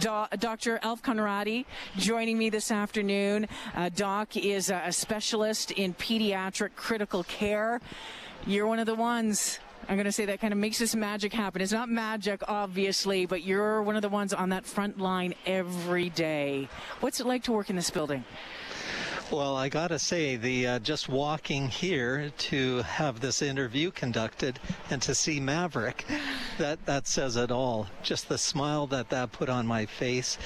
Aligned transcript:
Do- 0.00 0.26
Dr. 0.38 0.80
Alf 0.82 1.02
Conradi 1.02 1.66
joining 1.96 2.38
me 2.38 2.48
this 2.48 2.70
afternoon. 2.70 3.46
Uh, 3.74 3.90
Doc 3.94 4.36
is 4.36 4.70
a 4.70 4.90
specialist 4.90 5.70
in 5.72 5.92
pediatric 5.94 6.70
critical 6.74 7.22
care. 7.24 7.80
You're 8.46 8.66
one 8.66 8.78
of 8.78 8.86
the 8.86 8.94
ones. 8.94 9.58
I'm 9.88 9.96
going 9.96 10.06
to 10.06 10.12
say 10.12 10.24
that 10.26 10.40
kind 10.40 10.52
of 10.52 10.58
makes 10.58 10.78
this 10.78 10.94
magic 10.94 11.32
happen. 11.32 11.60
It's 11.60 11.72
not 11.72 11.88
magic, 11.88 12.42
obviously, 12.48 13.26
but 13.26 13.42
you're 13.42 13.82
one 13.82 13.96
of 13.96 14.02
the 14.02 14.08
ones 14.08 14.32
on 14.32 14.48
that 14.50 14.64
front 14.64 14.98
line 14.98 15.34
every 15.46 16.08
day. 16.10 16.68
What's 17.00 17.20
it 17.20 17.26
like 17.26 17.42
to 17.44 17.52
work 17.52 17.68
in 17.70 17.76
this 17.76 17.90
building? 17.90 18.24
Well, 19.30 19.56
I 19.56 19.68
gotta 19.68 20.00
say, 20.00 20.34
the 20.34 20.66
uh, 20.66 20.78
just 20.80 21.08
walking 21.08 21.68
here 21.68 22.32
to 22.36 22.82
have 22.82 23.20
this 23.20 23.42
interview 23.42 23.92
conducted 23.92 24.58
and 24.90 25.00
to 25.02 25.14
see 25.14 25.38
Maverick, 25.38 26.04
that 26.58 26.84
that 26.86 27.06
says 27.06 27.36
it 27.36 27.52
all. 27.52 27.86
Just 28.02 28.28
the 28.28 28.38
smile 28.38 28.88
that 28.88 29.10
that 29.10 29.30
put 29.30 29.48
on 29.48 29.68
my 29.68 29.86
face, 29.86 30.36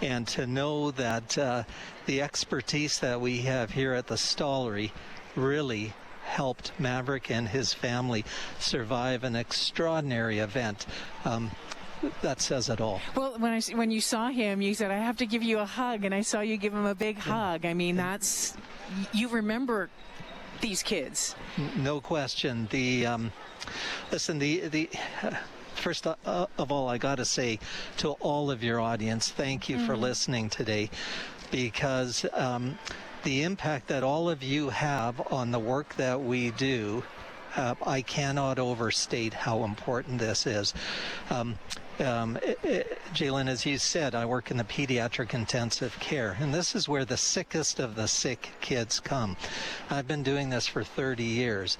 and 0.00 0.26
to 0.28 0.46
know 0.46 0.90
that 0.92 1.36
uh, 1.36 1.64
the 2.06 2.22
expertise 2.22 2.98
that 3.00 3.20
we 3.20 3.42
have 3.42 3.72
here 3.72 3.92
at 3.92 4.06
the 4.06 4.16
Stollery 4.16 4.92
really 5.36 5.92
helped 6.24 6.72
Maverick 6.78 7.30
and 7.30 7.48
his 7.48 7.74
family 7.74 8.24
survive 8.58 9.22
an 9.22 9.36
extraordinary 9.36 10.38
event. 10.38 10.86
Um, 11.26 11.50
that 12.22 12.40
says 12.40 12.68
it 12.68 12.80
all. 12.80 13.00
Well, 13.14 13.34
when 13.38 13.52
I 13.52 13.60
when 13.74 13.90
you 13.90 14.00
saw 14.00 14.28
him, 14.28 14.62
you 14.62 14.74
said 14.74 14.90
I 14.90 14.98
have 14.98 15.16
to 15.18 15.26
give 15.26 15.42
you 15.42 15.58
a 15.58 15.66
hug, 15.66 16.04
and 16.04 16.14
I 16.14 16.22
saw 16.22 16.40
you 16.40 16.56
give 16.56 16.72
him 16.72 16.86
a 16.86 16.94
big 16.94 17.18
hug. 17.18 17.64
I 17.66 17.74
mean, 17.74 17.96
that's 17.96 18.56
you 19.12 19.28
remember 19.28 19.90
these 20.60 20.82
kids. 20.82 21.34
No 21.76 22.00
question. 22.00 22.68
The 22.70 23.06
um, 23.06 23.32
listen, 24.10 24.38
the 24.38 24.68
the. 24.68 24.90
Uh, 25.22 25.30
First 25.74 26.06
of 26.06 26.70
all, 26.70 26.88
I 26.88 26.98
got 26.98 27.14
to 27.14 27.24
say 27.24 27.58
to 27.98 28.10
all 28.20 28.50
of 28.50 28.62
your 28.62 28.80
audience, 28.80 29.30
thank 29.30 29.70
you 29.70 29.76
mm-hmm. 29.76 29.86
for 29.86 29.96
listening 29.96 30.50
today 30.50 30.90
because 31.50 32.26
um, 32.34 32.78
the 33.22 33.44
impact 33.44 33.88
that 33.88 34.02
all 34.02 34.28
of 34.28 34.42
you 34.42 34.68
have 34.68 35.32
on 35.32 35.52
the 35.52 35.58
work 35.58 35.96
that 35.96 36.20
we 36.20 36.50
do 36.50 37.02
uh, 37.56 37.74
I 37.86 38.02
cannot 38.02 38.58
overstate 38.58 39.34
how 39.34 39.64
important 39.64 40.18
this 40.18 40.46
is. 40.46 40.74
Um, 41.30 41.58
um, 41.98 42.38
Jalen, 43.12 43.48
as 43.48 43.66
you 43.66 43.76
said, 43.76 44.14
I 44.14 44.24
work 44.24 44.50
in 44.50 44.56
the 44.56 44.64
pediatric 44.64 45.34
intensive 45.34 45.98
care, 46.00 46.36
and 46.40 46.54
this 46.54 46.74
is 46.74 46.88
where 46.88 47.04
the 47.04 47.18
sickest 47.18 47.78
of 47.78 47.94
the 47.94 48.08
sick 48.08 48.50
kids 48.60 49.00
come. 49.00 49.36
I've 49.90 50.08
been 50.08 50.22
doing 50.22 50.48
this 50.48 50.66
for 50.66 50.82
30 50.82 51.24
years, 51.24 51.76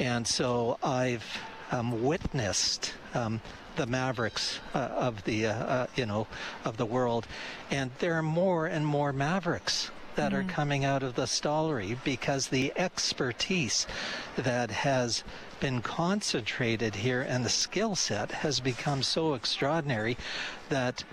and 0.00 0.26
so 0.26 0.78
I've 0.82 1.24
um, 1.70 2.02
witnessed 2.02 2.94
um, 3.14 3.40
the 3.76 3.86
mavericks 3.86 4.58
uh, 4.74 4.78
of 4.78 5.22
the 5.24 5.46
uh, 5.46 5.52
uh, 5.52 5.86
you 5.94 6.06
know 6.06 6.26
of 6.64 6.76
the 6.76 6.86
world, 6.86 7.26
and 7.70 7.92
there 8.00 8.14
are 8.14 8.22
more 8.22 8.66
and 8.66 8.84
more 8.84 9.12
mavericks 9.12 9.90
that 10.16 10.32
mm-hmm. 10.32 10.48
are 10.48 10.52
coming 10.52 10.84
out 10.84 11.02
of 11.02 11.14
the 11.14 11.26
Stollery 11.26 11.96
because 12.04 12.48
the 12.48 12.72
expertise 12.76 13.86
that 14.36 14.70
has 14.70 15.24
been 15.60 15.82
concentrated 15.82 16.96
here 16.96 17.20
and 17.20 17.44
the 17.44 17.50
skill 17.50 17.94
set 17.94 18.32
has 18.32 18.60
become 18.60 19.02
so 19.02 19.34
extraordinary 19.34 20.16
that 20.68 21.04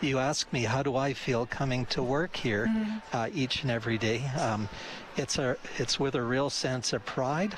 you 0.00 0.18
ask 0.18 0.52
me 0.52 0.64
how 0.64 0.82
do 0.82 0.96
I 0.96 1.14
feel 1.14 1.46
coming 1.46 1.86
to 1.86 2.02
work 2.02 2.36
here 2.36 2.66
mm-hmm. 2.66 2.98
uh, 3.12 3.28
each 3.34 3.62
and 3.62 3.70
every 3.70 3.98
day. 3.98 4.24
Um, 4.38 4.68
it's 5.16 5.38
a 5.38 5.56
it's 5.78 5.98
with 5.98 6.14
a 6.14 6.22
real 6.22 6.50
sense 6.50 6.92
of 6.92 7.04
pride 7.04 7.56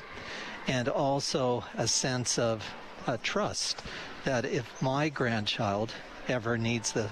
and 0.66 0.88
also 0.88 1.64
a 1.76 1.88
sense 1.88 2.38
of 2.38 2.64
uh, 3.06 3.16
trust 3.22 3.82
that 4.24 4.44
if 4.44 4.80
my 4.80 5.08
grandchild 5.08 5.92
ever 6.28 6.58
needs 6.58 6.92
the 6.92 7.08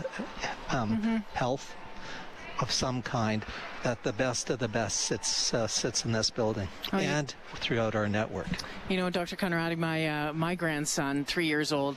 um, 0.70 0.98
mm-hmm. 0.98 1.16
health 1.34 1.74
of 2.60 2.70
some 2.70 3.02
kind, 3.02 3.44
that 3.82 4.02
the 4.02 4.12
best 4.12 4.50
of 4.50 4.58
the 4.58 4.68
best 4.68 5.02
sits 5.02 5.52
uh, 5.54 5.66
sits 5.66 6.04
in 6.04 6.12
this 6.12 6.30
building 6.30 6.68
oh, 6.92 6.98
and 6.98 7.34
yeah. 7.52 7.58
throughout 7.60 7.94
our 7.94 8.08
network. 8.08 8.48
You 8.88 8.96
know, 8.96 9.10
Dr. 9.10 9.36
Conradi, 9.36 9.76
my 9.76 10.06
uh, 10.06 10.32
my 10.32 10.54
grandson, 10.54 11.24
three 11.24 11.46
years 11.46 11.72
old, 11.72 11.96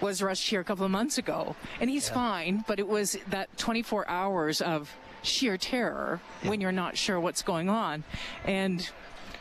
was 0.00 0.22
rushed 0.22 0.48
here 0.48 0.60
a 0.60 0.64
couple 0.64 0.84
of 0.84 0.90
months 0.90 1.18
ago, 1.18 1.56
and 1.80 1.88
he's 1.88 2.08
yeah. 2.08 2.14
fine. 2.14 2.64
But 2.66 2.78
it 2.78 2.88
was 2.88 3.16
that 3.28 3.56
24 3.58 4.08
hours 4.08 4.60
of 4.60 4.94
sheer 5.22 5.56
terror 5.56 6.20
yeah. 6.42 6.50
when 6.50 6.60
you're 6.60 6.72
not 6.72 6.96
sure 6.96 7.20
what's 7.20 7.42
going 7.42 7.68
on, 7.68 8.04
and 8.44 8.88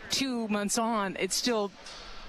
two 0.10 0.48
months 0.50 0.78
on, 0.78 1.18
it 1.20 1.34
still 1.34 1.72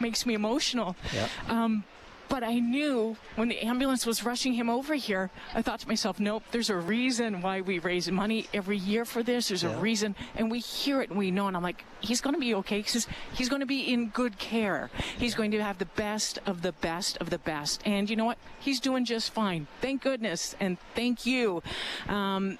makes 0.00 0.24
me 0.26 0.34
emotional. 0.34 0.96
Yeah. 1.14 1.28
Um, 1.48 1.84
but 2.32 2.42
I 2.42 2.60
knew 2.60 3.18
when 3.36 3.48
the 3.48 3.58
ambulance 3.58 4.06
was 4.06 4.24
rushing 4.24 4.54
him 4.54 4.70
over 4.70 4.94
here, 4.94 5.30
I 5.54 5.60
thought 5.60 5.80
to 5.80 5.86
myself, 5.86 6.18
nope, 6.18 6.42
there's 6.50 6.70
a 6.70 6.76
reason 6.76 7.42
why 7.42 7.60
we 7.60 7.78
raise 7.78 8.10
money 8.10 8.46
every 8.54 8.78
year 8.78 9.04
for 9.04 9.22
this. 9.22 9.48
There's 9.48 9.64
yeah. 9.64 9.76
a 9.76 9.78
reason. 9.78 10.16
And 10.34 10.50
we 10.50 10.58
hear 10.58 11.02
it 11.02 11.10
and 11.10 11.18
we 11.18 11.30
know. 11.30 11.46
And 11.46 11.54
I'm 11.54 11.62
like, 11.62 11.84
he's 12.00 12.22
going 12.22 12.32
to 12.32 12.40
be 12.40 12.54
okay 12.54 12.78
because 12.78 13.06
he's 13.34 13.50
going 13.50 13.60
to 13.60 13.66
be 13.66 13.92
in 13.92 14.08
good 14.08 14.38
care. 14.38 14.88
He's 15.18 15.34
going 15.34 15.50
to 15.50 15.62
have 15.62 15.76
the 15.76 15.84
best 15.84 16.38
of 16.46 16.62
the 16.62 16.72
best 16.72 17.18
of 17.18 17.28
the 17.28 17.36
best. 17.36 17.82
And 17.84 18.08
you 18.08 18.16
know 18.16 18.24
what? 18.24 18.38
He's 18.58 18.80
doing 18.80 19.04
just 19.04 19.30
fine. 19.34 19.66
Thank 19.82 20.00
goodness. 20.00 20.56
And 20.58 20.78
thank 20.94 21.26
you. 21.26 21.62
Um, 22.08 22.56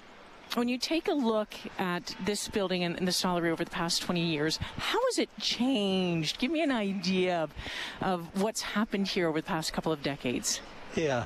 when 0.55 0.67
you 0.67 0.77
take 0.77 1.07
a 1.07 1.13
look 1.13 1.53
at 1.77 2.15
this 2.23 2.47
building 2.47 2.83
and, 2.83 3.07
the 3.07 3.11
Stollery 3.11 3.49
over 3.49 3.63
the 3.63 3.71
past 3.71 4.01
20 4.01 4.21
years, 4.21 4.57
how 4.57 4.99
has 5.05 5.19
it 5.19 5.29
changed? 5.39 6.39
Give 6.39 6.51
me 6.51 6.61
an 6.61 6.71
idea 6.71 7.43
of, 7.43 7.53
of 8.01 8.41
what's 8.41 8.61
happened 8.61 9.07
here 9.07 9.27
over 9.27 9.41
the 9.41 9.47
past 9.47 9.73
couple 9.73 9.91
of 9.91 10.01
decades. 10.03 10.61
Yeah. 10.95 11.25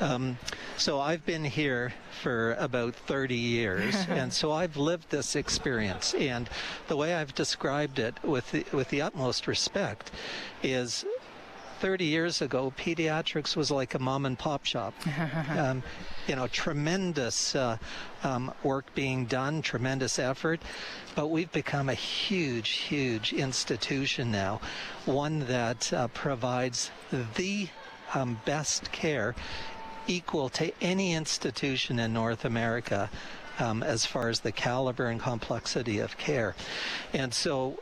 Um, 0.00 0.38
so 0.76 1.00
I've 1.00 1.26
been 1.26 1.44
here 1.44 1.92
for 2.22 2.54
about 2.54 2.94
30 2.94 3.34
years, 3.34 3.94
and 4.08 4.32
so 4.32 4.52
I've 4.52 4.76
lived 4.76 5.10
this 5.10 5.34
experience. 5.34 6.14
And 6.14 6.48
the 6.88 6.96
way 6.96 7.14
I've 7.14 7.34
described 7.34 7.98
it 7.98 8.14
with 8.22 8.50
the, 8.52 8.64
with 8.72 8.90
the 8.90 9.02
utmost 9.02 9.46
respect 9.46 10.12
is 10.62 11.04
30 11.86 12.04
years 12.04 12.42
ago, 12.42 12.72
pediatrics 12.76 13.54
was 13.54 13.70
like 13.70 13.94
a 13.94 13.98
mom 14.00 14.26
and 14.26 14.36
pop 14.36 14.64
shop. 14.64 14.92
um, 15.56 15.84
you 16.26 16.34
know, 16.34 16.48
tremendous 16.48 17.54
uh, 17.54 17.76
um, 18.24 18.52
work 18.64 18.92
being 18.96 19.24
done, 19.24 19.62
tremendous 19.62 20.18
effort, 20.18 20.60
but 21.14 21.28
we've 21.28 21.52
become 21.52 21.88
a 21.88 21.94
huge, 21.94 22.70
huge 22.70 23.32
institution 23.32 24.32
now, 24.32 24.60
one 25.04 25.38
that 25.46 25.92
uh, 25.92 26.08
provides 26.08 26.90
the 27.36 27.68
um, 28.14 28.40
best 28.44 28.90
care 28.90 29.36
equal 30.08 30.48
to 30.48 30.72
any 30.80 31.14
institution 31.14 32.00
in 32.00 32.12
North 32.12 32.44
America. 32.44 33.08
Um, 33.58 33.82
as 33.82 34.04
far 34.04 34.28
as 34.28 34.40
the 34.40 34.52
caliber 34.52 35.06
and 35.06 35.18
complexity 35.18 35.98
of 36.00 36.18
care. 36.18 36.54
And 37.14 37.32
so 37.32 37.78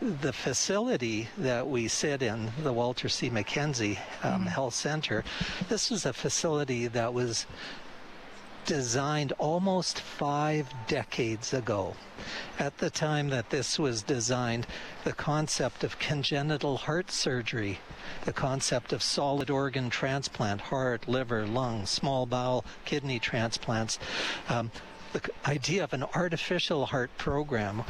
the 0.00 0.32
facility 0.32 1.28
that 1.36 1.68
we 1.68 1.86
sit 1.86 2.22
in, 2.22 2.50
the 2.62 2.72
Walter 2.72 3.08
C. 3.08 3.28
Mackenzie 3.28 3.98
um, 4.22 4.40
mm-hmm. 4.40 4.46
Health 4.46 4.74
Center, 4.74 5.24
this 5.68 5.90
was 5.90 6.06
a 6.06 6.12
facility 6.12 6.86
that 6.86 7.12
was 7.12 7.46
designed 8.64 9.32
almost 9.32 10.00
five 10.00 10.68
decades 10.86 11.52
ago. 11.52 11.94
At 12.58 12.78
the 12.78 12.90
time 12.90 13.28
that 13.30 13.50
this 13.50 13.78
was 13.78 14.02
designed, 14.02 14.66
the 15.04 15.12
concept 15.12 15.82
of 15.82 15.98
congenital 15.98 16.76
heart 16.76 17.10
surgery, 17.10 17.78
the 18.24 18.32
concept 18.32 18.92
of 18.92 19.02
solid 19.02 19.50
organ 19.50 19.90
transplant, 19.90 20.60
heart, 20.60 21.08
liver, 21.08 21.46
lung, 21.46 21.86
small 21.86 22.26
bowel, 22.26 22.64
kidney 22.84 23.18
transplants, 23.18 23.98
um, 24.48 24.70
the 25.12 25.22
idea 25.46 25.82
of 25.82 25.92
an 25.92 26.04
artificial 26.14 26.86
heart 26.86 27.10
program 27.18 27.82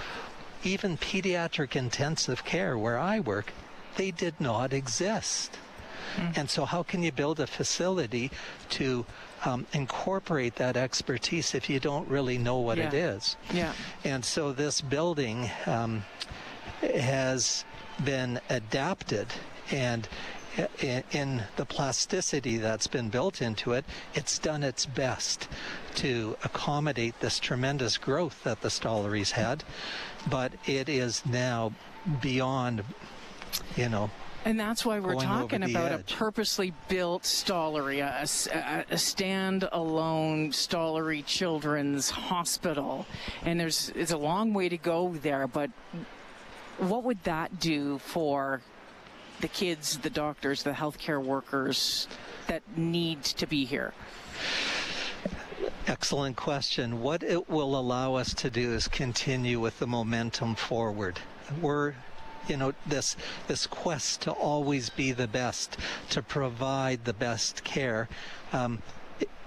even 0.65 0.97
pediatric 0.97 1.77
intensive 1.77 2.45
care 2.45 2.77
where 2.77 2.99
I 2.99 3.21
work, 3.21 3.53
they 3.97 4.11
did 4.11 4.41
not 4.41 4.73
exist. 4.73 5.59
Mm. 6.17 6.39
And 6.39 6.51
so, 6.51 6.65
how 6.65 6.83
can 6.83 7.03
you 7.03 7.13
build 7.13 7.41
a 7.41 7.47
facility 7.47 8.31
to 8.71 9.07
um, 9.45 9.67
incorporate 9.73 10.57
that 10.57 10.77
expertise 10.77 11.55
if 11.55 11.71
you 11.71 11.79
don't 11.81 12.09
really 12.09 12.39
know 12.39 12.59
what 12.59 12.79
yeah. 12.79 12.89
it 12.89 12.95
is? 12.95 13.37
Yeah. 13.53 13.73
And 14.05 14.25
so, 14.25 14.53
this 14.53 14.81
building 14.81 15.51
um, 15.67 16.05
has 16.81 17.65
been 18.05 18.41
adapted 18.49 19.29
and 19.71 20.09
in 20.83 21.43
the 21.57 21.65
plasticity 21.65 22.57
that's 22.57 22.87
been 22.87 23.09
built 23.09 23.41
into 23.41 23.73
it, 23.73 23.85
it's 24.15 24.39
done 24.39 24.63
its 24.63 24.87
best 24.87 25.49
to 25.97 26.37
accommodate 26.45 27.19
this 27.21 27.39
tremendous 27.39 27.99
growth 27.99 28.43
that 28.45 28.61
the 28.61 28.69
Stollery's 28.69 29.33
had, 29.33 29.65
but 30.29 30.53
it 30.67 30.89
is 30.89 31.25
now 31.27 31.73
beyond, 32.21 32.83
you 33.77 33.89
know, 33.89 34.11
and 34.45 34.59
that's 34.59 34.87
why 34.87 35.01
we're 35.01 35.17
talking 35.17 35.63
about 35.63 35.93
edge. 35.93 36.13
a 36.13 36.17
purposely 36.17 36.73
built 36.89 37.25
Stollery, 37.25 38.01
a, 38.01 38.57
a, 38.57 38.95
a 38.95 38.99
stand-alone 38.99 40.51
Stollery 40.51 41.25
Children's 41.27 42.09
Hospital. 42.09 43.07
And 43.43 43.61
there's 43.61 43.93
it's 43.95 44.13
a 44.13 44.17
long 44.17 44.55
way 44.55 44.71
to 44.71 44.79
go 44.79 45.15
there, 45.23 45.47
but 45.47 45.71
what 46.79 47.05
would 47.05 47.23
that 47.25 47.61
do 47.61 47.99
for 47.99 48.63
the 49.41 49.49
kids, 49.49 49.99
the 49.99 50.11
doctors, 50.11 50.63
the 50.63 50.73
healthcare 50.73 51.23
workers 51.23 52.09
that 52.47 52.63
need 52.77 53.23
to 53.25 53.47
be 53.47 53.65
here? 53.65 53.93
Excellent 55.87 56.37
question. 56.37 57.01
What 57.01 57.23
it 57.23 57.49
will 57.49 57.79
allow 57.79 58.15
us 58.15 58.35
to 58.35 58.51
do 58.51 58.73
is 58.73 58.89
continue 58.89 59.61
with 59.61 59.79
the 59.79 59.87
momentum 59.87 60.55
forward. 60.55 61.19
We're 61.61 61.95
you 62.49 62.57
know 62.57 62.73
this 62.87 63.17
this 63.49 63.67
quest 63.67 64.23
to 64.23 64.31
always 64.33 64.89
be 64.91 65.13
the 65.13 65.29
best 65.29 65.77
to 66.09 66.23
provide 66.23 67.05
the 67.05 67.13
best 67.13 67.63
care 67.65 68.09
um, 68.53 68.83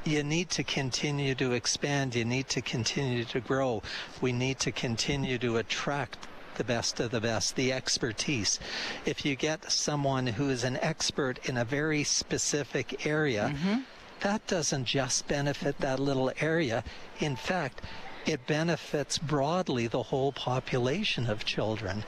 you 0.04 0.22
need 0.22 0.50
to 0.52 0.64
continue 0.64 1.34
to 1.34 1.54
expand 1.54 2.14
you 2.14 2.24
need 2.24 2.48
to 2.50 2.62
continue 2.62 3.26
to 3.26 3.40
grow 3.40 3.82
we 4.22 4.32
need 4.32 4.60
to 4.60 4.72
continue 4.72 5.38
to 5.40 5.58
attract 5.58 6.28
the 6.56 6.64
best 6.64 7.00
of 7.00 7.12
the 7.12 7.22
best, 7.22 7.56
the 7.56 7.74
expertise. 7.74 8.60
If 9.06 9.26
you 9.26 9.36
get 9.36 9.72
someone 9.72 10.28
who 10.28 10.50
is 10.50 10.64
an 10.64 10.78
expert 10.78 11.40
in 11.48 11.58
a 11.58 11.66
very 11.66 12.04
specific 12.04 13.06
area, 13.06 13.54
mm-hmm. 13.54 13.82
that 14.22 14.46
doesn't 14.48 14.86
just 14.86 15.28
benefit 15.28 15.78
that 15.80 16.00
little 16.00 16.32
area. 16.40 16.84
In 17.20 17.36
fact, 17.36 17.82
it 18.26 18.48
benefits 18.48 19.18
broadly 19.18 19.88
the 19.88 20.04
whole 20.04 20.32
population 20.32 21.30
of 21.30 21.46
children. 21.46 22.04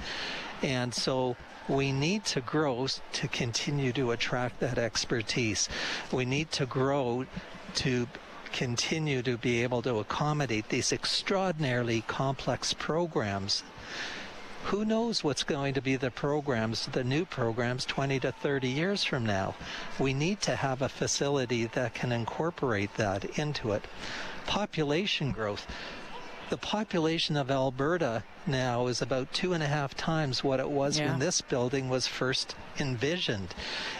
And 0.61 0.93
so 0.93 1.35
we 1.67 1.91
need 1.91 2.25
to 2.25 2.41
grow 2.41 2.87
to 3.13 3.27
continue 3.27 3.91
to 3.93 4.11
attract 4.11 4.59
that 4.59 4.77
expertise. 4.77 5.67
We 6.11 6.25
need 6.25 6.51
to 6.51 6.65
grow 6.65 7.25
to 7.75 8.07
continue 8.51 9.21
to 9.21 9.37
be 9.37 9.63
able 9.63 9.81
to 9.81 9.97
accommodate 9.99 10.69
these 10.69 10.93
extraordinarily 10.93 12.01
complex 12.07 12.73
programs 12.73 13.63
who 14.65 14.83
knows 14.83 15.23
what's 15.23 15.43
going 15.43 15.75
to 15.75 15.81
be 15.81 15.95
the 15.95 16.09
programs, 16.09 16.87
the 16.87 17.03
new 17.03 17.23
programs 17.23 17.85
20 17.85 18.19
to 18.19 18.31
30 18.31 18.67
years 18.67 19.03
from 19.03 19.23
now. 19.23 19.53
We 19.99 20.11
need 20.11 20.41
to 20.41 20.55
have 20.55 20.81
a 20.81 20.89
facility 20.89 21.67
that 21.67 21.93
can 21.93 22.11
incorporate 22.11 22.95
that 22.95 23.37
into 23.37 23.73
it. 23.73 23.85
Population 24.47 25.31
growth. 25.31 25.67
The 26.49 26.57
population 26.57 27.37
of 27.37 27.51
Alberta 27.51 28.23
now 28.47 28.87
is 28.87 29.03
about 29.03 29.31
two 29.33 29.53
and 29.53 29.61
a 29.61 29.67
half 29.67 29.95
times 29.95 30.43
what 30.43 30.59
it 30.59 30.69
was 30.69 30.97
yeah. 30.97 31.11
when 31.11 31.19
this 31.19 31.41
building 31.41 31.87
was 31.87 32.07
first 32.07 32.55
envisioned. 32.79 33.53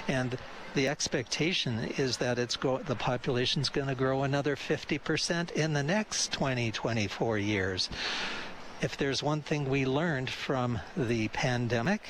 And 0.08 0.40
the 0.74 0.88
expectation 0.88 1.94
is 1.98 2.18
that 2.18 2.40
it's 2.40 2.56
go- 2.56 2.80
the 2.80 2.96
population's 2.96 3.70
going 3.70 3.88
to 3.88 3.96
grow 3.96 4.24
another 4.24 4.56
50% 4.56 5.52
in 5.52 5.74
the 5.74 5.84
next 5.84 6.32
20, 6.32 6.72
24 6.72 7.38
years 7.38 7.90
if 8.82 8.98
there's 8.98 9.24
one 9.24 9.42
thing 9.42 9.70
we 9.70 9.86
learned 9.86 10.30
from 10.30 10.80
the 10.96 11.28
pandemic, 11.30 12.02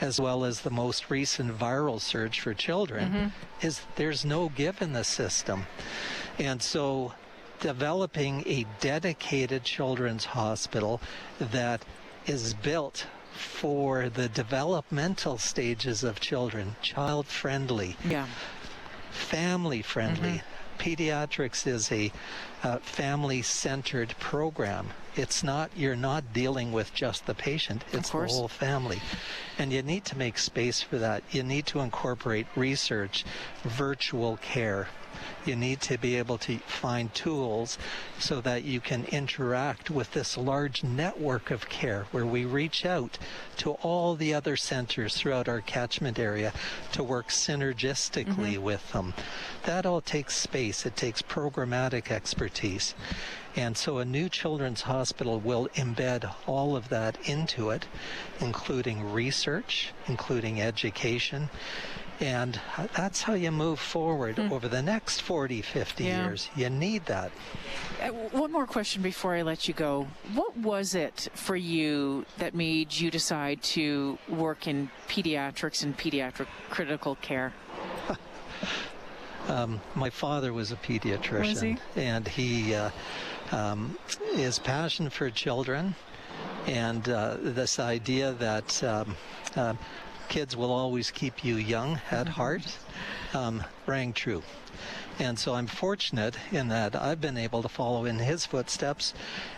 as 0.00 0.20
well 0.20 0.44
as 0.44 0.60
the 0.60 0.70
most 0.70 1.10
recent 1.10 1.56
viral 1.56 2.00
surge 2.00 2.40
for 2.40 2.54
children, 2.54 3.12
mm-hmm. 3.12 3.66
is 3.66 3.82
there's 3.96 4.24
no 4.24 4.48
give 4.48 4.80
in 4.80 4.92
the 4.92 5.04
system. 5.04 5.66
And 6.38 6.62
so 6.62 7.12
developing 7.60 8.42
a 8.46 8.64
dedicated 8.80 9.64
children's 9.64 10.24
hospital 10.26 11.00
that 11.38 11.84
is 12.26 12.54
built 12.54 13.06
for 13.32 14.08
the 14.08 14.28
developmental 14.28 15.38
stages 15.38 16.02
of 16.02 16.20
children, 16.20 16.76
child 16.82 17.26
friendly, 17.26 17.96
yeah. 18.04 18.26
family 19.10 19.82
friendly. 19.82 20.28
Mm-hmm. 20.28 20.57
Pediatrics 20.78 21.66
is 21.66 21.90
a 21.92 22.12
uh, 22.62 22.78
family 22.78 23.42
centered 23.42 24.14
program. 24.18 24.88
It's 25.16 25.42
not 25.42 25.70
you're 25.76 25.96
not 25.96 26.32
dealing 26.32 26.72
with 26.72 26.94
just 26.94 27.26
the 27.26 27.34
patient 27.34 27.84
it's 27.92 28.10
the 28.10 28.26
whole 28.26 28.48
family. 28.48 29.00
And 29.58 29.72
you 29.72 29.82
need 29.82 30.04
to 30.06 30.18
make 30.18 30.38
space 30.38 30.80
for 30.80 30.98
that. 30.98 31.22
You 31.30 31.42
need 31.42 31.66
to 31.66 31.80
incorporate 31.80 32.46
research 32.54 33.24
virtual 33.64 34.36
care 34.38 34.88
you 35.44 35.56
need 35.56 35.80
to 35.80 35.98
be 35.98 36.16
able 36.16 36.38
to 36.38 36.58
find 36.58 37.12
tools 37.14 37.78
so 38.18 38.40
that 38.40 38.64
you 38.64 38.80
can 38.80 39.04
interact 39.06 39.90
with 39.90 40.12
this 40.12 40.36
large 40.36 40.84
network 40.84 41.50
of 41.50 41.68
care 41.68 42.06
where 42.10 42.26
we 42.26 42.44
reach 42.44 42.84
out 42.84 43.18
to 43.56 43.72
all 43.72 44.14
the 44.14 44.34
other 44.34 44.56
centers 44.56 45.16
throughout 45.16 45.48
our 45.48 45.60
catchment 45.60 46.18
area 46.18 46.52
to 46.92 47.02
work 47.02 47.28
synergistically 47.28 48.54
mm-hmm. 48.54 48.62
with 48.62 48.92
them. 48.92 49.14
That 49.64 49.86
all 49.86 50.00
takes 50.00 50.36
space, 50.36 50.84
it 50.84 50.96
takes 50.96 51.22
programmatic 51.22 52.10
expertise. 52.10 52.94
And 53.56 53.76
so 53.76 53.98
a 53.98 54.04
new 54.04 54.28
children's 54.28 54.82
hospital 54.82 55.40
will 55.40 55.68
embed 55.74 56.32
all 56.46 56.76
of 56.76 56.90
that 56.90 57.18
into 57.28 57.70
it, 57.70 57.86
including 58.40 59.12
research, 59.12 59.92
including 60.06 60.60
education, 60.60 61.50
and 62.20 62.60
that's 62.96 63.22
how 63.22 63.34
you 63.34 63.50
move 63.50 63.78
forward 63.78 64.36
mm. 64.36 64.50
over 64.50 64.68
the 64.68 64.82
next 64.82 65.22
40, 65.22 65.62
50 65.62 66.04
yeah. 66.04 66.24
years. 66.24 66.48
You 66.56 66.70
need 66.70 67.06
that. 67.06 67.30
Uh, 68.02 68.08
one 68.08 68.50
more 68.50 68.66
question 68.66 69.02
before 69.02 69.34
I 69.34 69.42
let 69.42 69.68
you 69.68 69.74
go. 69.74 70.08
What 70.34 70.56
was 70.56 70.94
it 70.94 71.28
for 71.34 71.56
you 71.56 72.26
that 72.38 72.54
made 72.54 72.92
you 72.92 73.10
decide 73.10 73.62
to 73.62 74.18
work 74.28 74.66
in 74.66 74.90
pediatrics 75.08 75.82
and 75.82 75.96
pediatric 75.96 76.46
critical 76.70 77.16
care? 77.16 77.52
um, 79.48 79.80
my 79.94 80.10
father 80.10 80.52
was 80.52 80.72
a 80.72 80.76
pediatrician, 80.76 81.48
was 81.48 81.60
he? 81.60 81.76
and 81.96 82.26
he 82.26 82.74
uh, 82.74 82.90
um, 83.52 83.96
his 84.34 84.58
passion 84.58 85.08
for 85.08 85.30
children 85.30 85.94
and 86.66 87.08
uh, 87.08 87.36
this 87.40 87.78
idea 87.78 88.32
that 88.32 88.82
um, 88.84 89.16
uh, 89.56 89.74
kids 90.28 90.56
will 90.56 90.70
always 90.70 91.10
keep 91.10 91.44
you 91.44 91.56
young 91.56 92.00
at 92.10 92.28
heart 92.28 92.78
um, 93.34 93.62
rang 93.86 94.12
true. 94.12 94.42
And 95.18 95.36
so 95.38 95.54
I'm 95.54 95.66
fortunate 95.66 96.36
in 96.52 96.68
that 96.68 96.94
I've 96.94 97.20
been 97.20 97.36
able 97.36 97.62
to 97.62 97.68
follow 97.68 98.04
in 98.04 98.18
his 98.18 98.46
footsteps, 98.46 99.14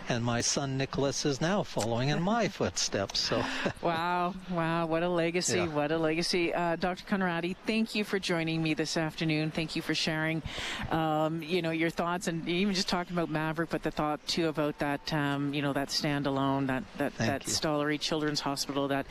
and 0.09 0.25
my 0.25 0.41
son 0.41 0.79
Nicholas 0.79 1.27
is 1.27 1.41
now 1.41 1.63
following 1.63 2.09
in 2.09 2.23
my 2.23 2.49
footsteps. 2.61 3.21
So, 3.21 3.45
wow, 3.83 4.35
wow, 4.51 4.87
what 4.87 5.03
a 5.03 5.09
legacy! 5.09 5.59
Yeah. 5.59 5.67
What 5.67 5.93
a 5.93 5.99
legacy, 5.99 6.55
uh, 6.55 6.77
Dr. 6.77 7.05
Conradi. 7.05 7.57
Thank 7.67 7.95
you 7.95 8.05
for 8.05 8.19
joining 8.19 8.63
me 8.63 8.73
this 8.73 8.97
afternoon. 8.97 9.51
Thank 9.51 9.77
you 9.77 9.83
for 9.83 9.95
sharing, 9.95 10.43
um, 10.91 11.43
you 11.43 11.61
know, 11.61 11.73
your 11.73 11.91
thoughts 11.91 12.27
and 12.27 12.49
even 12.49 12.75
just 12.75 12.89
talking 12.89 13.15
about 13.15 13.29
Maverick, 13.29 13.69
but 13.69 13.83
the 13.83 13.91
thought 13.91 14.27
too 14.27 14.49
about 14.49 14.79
that, 14.79 15.13
um, 15.13 15.53
you 15.53 15.61
know, 15.61 15.75
that 15.75 15.89
standalone, 15.89 16.69
that 16.69 16.85
that 16.97 17.13
Thank 17.13 17.31
that 17.31 17.47
you. 17.47 17.53
Stollery 17.53 18.01
Children's 18.01 18.41
Hospital 18.41 18.89
that 18.89 19.07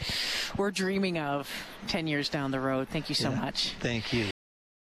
we're 0.57 0.71
dreaming 0.71 1.19
of 1.19 1.47
10 1.87 2.07
years 2.07 2.27
down 2.27 2.49
the 2.49 2.59
road. 2.59 2.87
Thank 2.89 3.09
you 3.09 3.15
so 3.15 3.29
yeah. 3.29 3.39
much. 3.39 3.75
Thank 3.79 4.13
you. 4.13 4.29